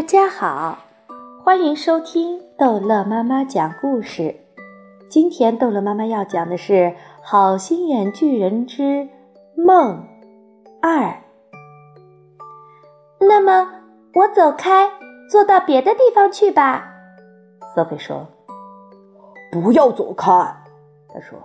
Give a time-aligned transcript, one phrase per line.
[0.00, 0.78] 大家好，
[1.44, 4.34] 欢迎收听逗乐妈妈讲故事。
[5.10, 6.72] 今天逗乐妈妈要讲的是
[7.22, 9.06] 《好心眼巨人之
[9.54, 10.02] 梦
[10.80, 11.00] 二》。
[13.18, 13.70] 那么，
[14.14, 14.90] 我走开，
[15.30, 16.94] 坐到别的地方去吧。
[17.74, 18.26] 索菲说
[19.52, 20.32] ：“不要走开。”
[21.12, 21.38] 他说：“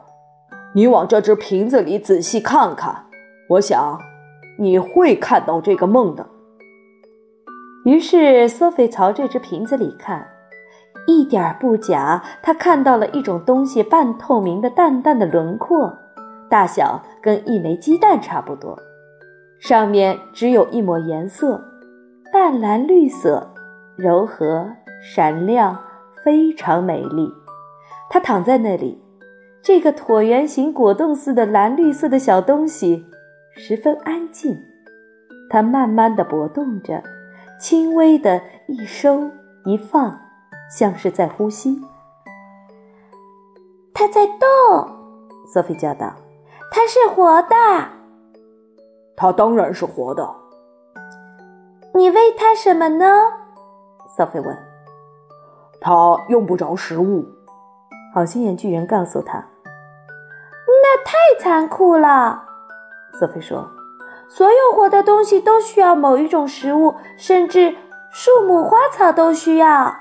[0.74, 3.08] 你往这只瓶子里仔细看看，
[3.50, 4.00] 我想
[4.58, 6.26] 你会看到这个梦的。”
[7.85, 10.27] 于是，索菲朝这只瓶子里看，
[11.05, 15.95] 一点不假，她看到了一种东西，半透明的、淡淡的轮廓，
[16.49, 18.76] 大小跟一枚鸡蛋差不多，
[19.59, 21.63] 上面只有一抹颜色，
[22.34, 23.53] 淡蓝绿色，
[23.95, 24.67] 柔和
[25.13, 25.79] 闪亮，
[26.23, 27.31] 非常美丽。
[28.09, 28.99] 它躺在那里，
[29.62, 33.05] 这个椭圆形果冻似的蓝绿色的小东西
[33.55, 34.57] 十分安静，
[35.52, 37.04] 它慢慢的搏动着。
[37.59, 39.29] 轻微的一收
[39.66, 40.20] 一放，
[40.70, 41.82] 像是在呼吸。
[43.93, 44.40] 它在动，
[45.48, 46.13] 索菲叫道
[46.71, 47.55] ：“它是活的。
[49.16, 50.35] ”“它当然是活的。
[51.96, 53.05] ”“你喂它什么呢？”
[54.16, 54.57] 索菲问。
[55.79, 57.26] “它用不着食物。”
[58.13, 59.38] 好心眼巨人告诉他。
[60.68, 62.44] “那太残酷了。”
[63.18, 63.70] 索菲说。
[64.28, 67.73] 所有活的东西都需要某一种食物，甚至
[68.12, 69.95] 树木、花草都需要。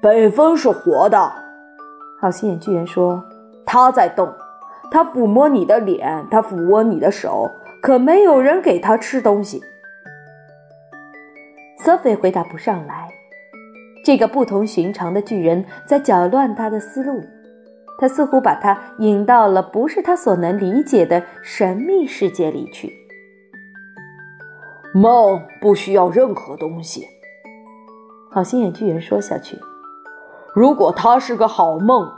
[0.00, 1.32] 北风是活的，
[2.20, 3.24] 好心眼巨人说
[3.64, 4.32] ：“它在动，
[4.90, 7.50] 它抚摸你的脸，它抚摸你的手，
[7.82, 9.62] 可没有人给它吃东西。”
[11.82, 13.08] 索菲回答不上来。
[14.04, 17.22] 这个不同寻常的巨人在搅乱他的思路。
[17.98, 22.92] 他似乎把他引到了不是他所能理解的神秘世界里去。
[24.92, 27.06] 梦不需要任何东西，
[28.30, 29.58] 好心眼巨人说下去。
[30.54, 32.08] 如果他是个好梦，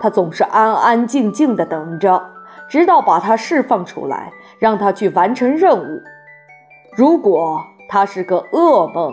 [0.00, 2.22] 他总是安安静静的等着，
[2.68, 6.00] 直到把他释放出来，让他去完成任务。
[6.96, 9.12] 如果他是个噩梦，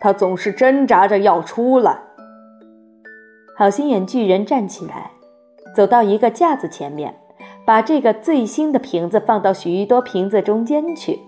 [0.00, 1.98] 他总是挣扎着要出来。
[3.56, 5.12] 好心眼巨人站起来。
[5.78, 7.20] 走到一个架子前面，
[7.64, 11.20] 把这个最新的瓶子放到许多瓶子中间去。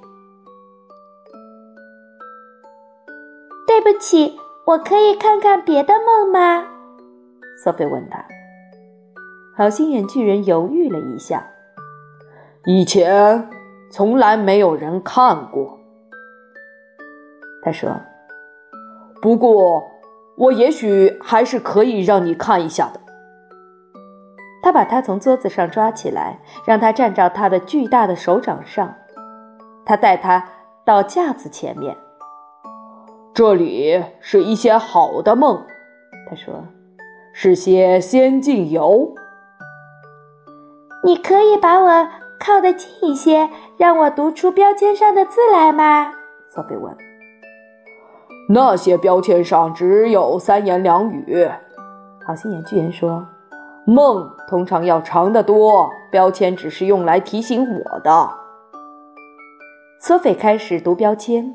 [3.65, 6.67] 对不起，我可以看看别的梦吗？
[7.63, 8.27] 索菲问他。
[9.57, 11.47] 好心眼巨人犹豫了一下，
[12.65, 13.49] 以前
[13.93, 15.79] 从来没有人看过。
[17.63, 17.89] 他说
[19.23, 19.85] ：“不过，
[20.37, 22.99] 我也许还是可以让你看一下的。”
[24.71, 28.95] 他把他从桌子上抓起来，让他站到他的巨大的手掌上。
[29.85, 30.47] 他带他
[30.85, 31.97] 到架子前面。
[33.35, 35.61] 这里是一些好的梦，
[36.29, 36.63] 他说，
[37.33, 39.13] 是些仙境游。
[41.03, 46.13] 你可以把我靠得近一些，让我读出标签上的字来吗？
[46.55, 46.97] 索菲问。
[48.49, 51.51] 那些标签上只有三言两语。
[52.25, 53.27] 好心眼巨人说。
[53.91, 58.31] 梦通常要长得多，标签只是用来提醒我的。
[59.99, 61.53] 索菲开始读标签，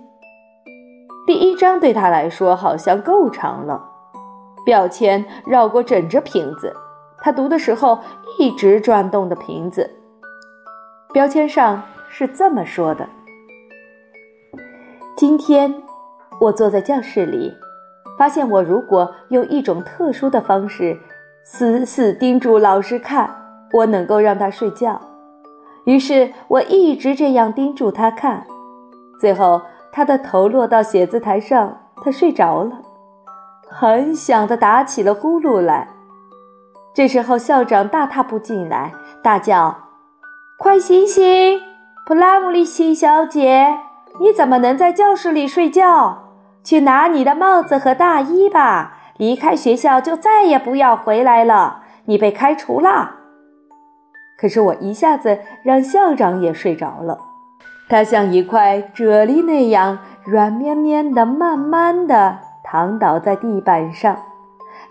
[1.25, 3.81] 第一章对他来说好像够长了。
[4.65, 6.75] 标签绕过整只瓶子，
[7.19, 7.97] 他读的时候
[8.37, 9.89] 一直转动的瓶子。
[11.13, 13.07] 标签上是这么说的：
[15.15, 15.73] 今天
[16.41, 17.53] 我坐在教室里，
[18.19, 20.99] 发现我如果用一种特殊的方式。
[21.47, 23.29] 死死盯住老师看，
[23.71, 24.99] 我能够让他睡觉。
[25.85, 28.43] 于是我一直这样盯住他看，
[29.19, 29.61] 最后
[29.91, 32.71] 他的头落到写字台上，他睡着了，
[33.69, 35.87] 很响的打起了呼噜来。
[36.95, 38.91] 这时候校长大踏步进来，
[39.21, 39.75] 大叫
[40.57, 41.61] ：“快醒醒，
[42.07, 43.77] 普拉姆利奇小姐，
[44.19, 46.23] 你怎么能在教室里睡觉？
[46.63, 53.15] 去拿你的帽子和大衣吧。”离开学校就再也不要回来了，你被开除了。
[54.37, 57.17] 可是我一下子让校长也睡着了，
[57.87, 64.17] 他像一块啫喱那样软绵绵的，慢慢的躺倒在地板上，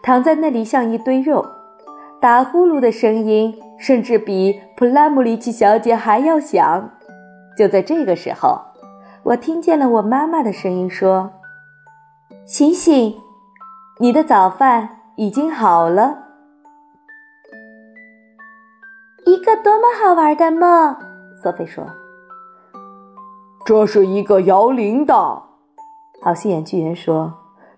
[0.03, 1.45] 躺在那里像一堆肉，
[2.21, 6.91] 打呼噜的声音甚至比普拉姆里奇小姐还要响。
[7.59, 8.59] 就在这个时候，
[9.23, 11.31] 我听见了我妈妈的声音说
[12.47, 13.15] ：“醒醒！”
[14.01, 16.19] 你的早饭已经好了，
[19.25, 20.97] 一个多么好玩的梦！
[21.41, 21.87] 索菲说
[23.65, 25.41] ：“这是一个摇铃铛。”
[26.21, 27.35] 好心眼巨人说：“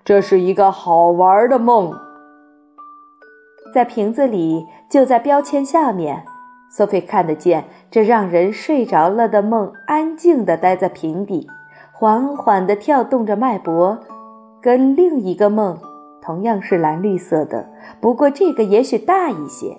[0.06, 1.92] 这是一个好玩的梦。”
[3.74, 6.24] 在瓶子里，就在标签下面，
[6.70, 11.46] 索菲看得见这让人睡着了的梦，安静地待在瓶底，
[11.92, 13.98] 缓缓地跳动着脉搏，
[14.62, 15.78] 跟另一个梦
[16.26, 17.68] 同样是蓝绿色的，
[18.00, 19.78] 不过这个也许大一些。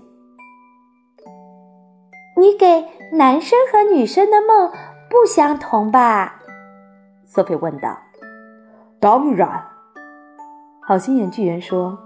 [2.37, 2.85] 你给
[3.17, 4.71] 男生和女生的梦
[5.09, 6.35] 不相同吧？
[7.25, 7.97] 索菲问道。
[9.01, 9.61] 当然，
[10.81, 11.97] 好心眼巨人说：“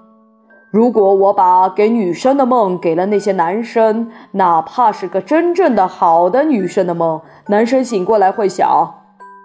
[0.74, 8.92] 如果我把给女生的梦给了那些男生，哪怕是个真正的好的女生的梦，男生醒过来会想，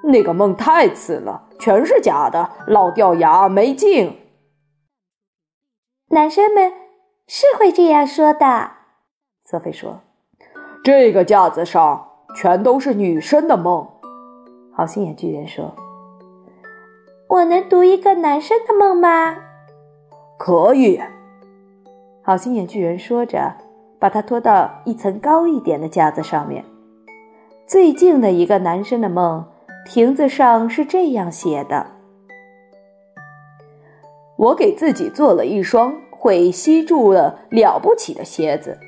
[0.05, 4.17] 那个梦太次了，全是假的，老掉牙，没劲。”
[6.09, 6.73] 男生们
[7.27, 8.71] 是会这样说的，
[9.45, 10.01] 索菲说
[10.85, 13.85] ：“这个架子上全都是女生的梦。”
[14.73, 15.75] 好心眼巨人说。
[17.29, 19.37] 我能读一个男生的梦吗？
[20.39, 21.03] 可以。
[22.23, 23.57] 好心眼巨人说着，
[23.99, 26.65] 把他拖到一层高一点的架子上面。
[27.67, 29.45] 最近的一个男生的梦，
[29.85, 31.85] 亭子上是这样写的
[34.37, 38.79] ：“我给自己做了一双会吸住了了不起的鞋子，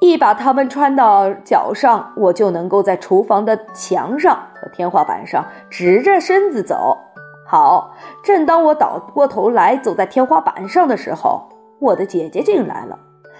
[0.00, 6.98] 一把它们穿到脚上，我就能够在厨房的墙上和天花板上直着身子走。”
[7.46, 11.48] 好，正当我倒过头来走在天花板上的时候，
[11.78, 12.98] 我的姐姐进来了。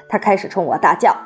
[0.09, 1.17] 她开始冲我大叫，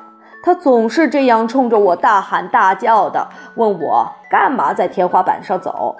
[0.43, 5.97] 她总是这样冲着我大喊大叫的，问我干嘛在天花板上走。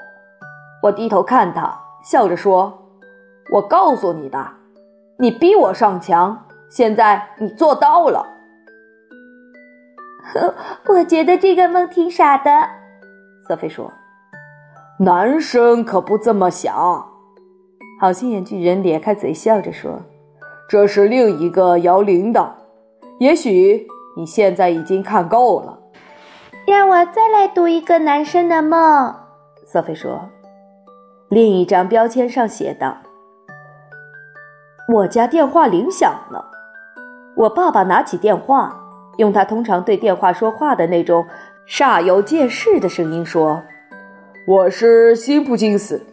[0.83, 2.78] 我低头看她，笑着说
[3.51, 4.47] ：“我告诉你的，
[5.19, 8.27] 你逼我上墙，现在你做到了。”
[10.87, 12.51] 我觉得这个梦挺傻的，
[13.47, 13.91] 瑟菲说。
[15.01, 17.07] 男生可不这么想，
[18.01, 20.03] 好心眼巨人咧开嘴笑着说
[20.69, 22.51] ：“这是另一个摇铃铛，
[23.21, 23.87] 也许
[24.17, 25.79] 你现在已经看够了。”
[26.67, 29.15] 让我再来读一个男生的梦。”
[29.65, 30.29] 瑟菲说。
[31.31, 32.97] 另一张标签上写道
[34.89, 36.47] ：“我家电话铃响了。”
[37.37, 38.75] 我爸爸拿起电话，
[39.19, 41.27] 用他通常对电话说话的那种
[41.69, 43.63] 煞有介事的声音说。
[44.47, 46.07] 我是辛普金斯。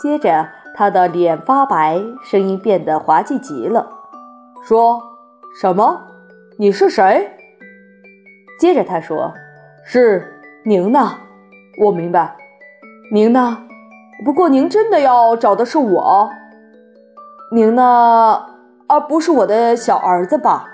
[0.00, 3.86] 接着，他的脸发白，声音变得滑稽极了，
[4.64, 5.02] 说
[5.60, 6.00] ：“什么？
[6.56, 7.28] 你是谁？”
[8.60, 9.34] 接着他说
[9.84, 11.18] ：“是您呢？
[11.80, 12.36] 我明白，
[13.12, 13.58] 您呢？
[14.24, 16.30] 不过您真的要找的是我？
[17.54, 18.46] 您呢？
[18.88, 20.68] 而不是我的小儿子吧？”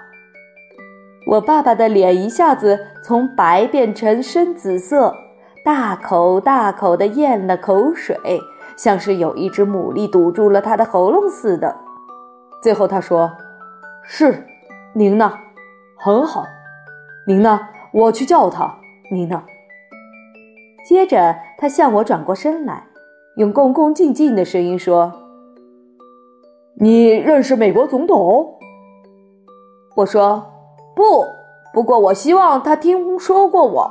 [1.29, 5.15] 我爸爸的脸一下子从白变成深紫色。
[5.63, 8.17] 大口大口地咽了口水，
[8.79, 11.77] 像是有一只牡蛎堵住了他的喉咙似的。
[12.63, 13.31] 最后他说
[14.03, 14.47] ：“是，
[14.95, 15.35] 您呢？
[15.99, 16.47] 很好，
[17.27, 17.61] 您呢？
[17.93, 18.75] 我去叫他。
[19.13, 19.43] 您呢？”
[20.89, 22.85] 接着他向我转过身来，
[23.37, 25.13] 用恭恭敬敬的声音说
[26.83, 28.55] ：“你认识美国总统？”
[29.97, 30.47] 我说
[30.97, 31.27] ：“不，
[31.75, 33.91] 不过我希望他听说过我。”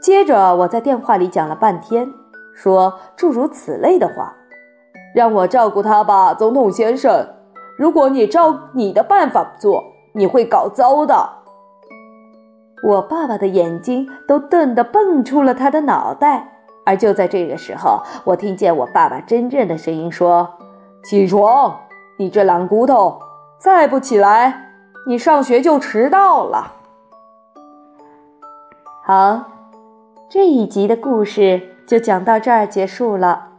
[0.00, 2.10] 接着，我在电话里讲了半天，
[2.54, 4.34] 说诸如此类的话，
[5.14, 7.28] 让我照顾他吧，总统先生。
[7.76, 9.84] 如果你照你的办法做，
[10.14, 11.28] 你会搞糟的。
[12.88, 16.54] 我爸爸的眼睛都瞪得蹦出了他的脑袋。
[16.86, 20.48] 而就在这个时候，我听见我爸爸真正的声音说
[21.08, 21.82] ：“起床，
[22.18, 23.20] 你这懒骨头！
[23.58, 24.72] 再不起来，
[25.06, 26.72] 你上学就迟到了。”
[29.06, 29.52] 好。
[30.28, 33.50] 这一集的故事就讲到这儿结束了，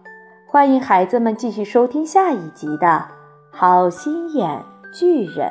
[0.46, 2.86] 欢迎孩子们继续收听下一集的
[3.50, 4.62] 《好心眼
[4.94, 5.48] 巨人》。